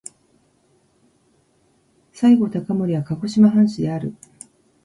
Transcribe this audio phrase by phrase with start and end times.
[2.11, 4.15] 西郷隆盛は鹿児島藩士である。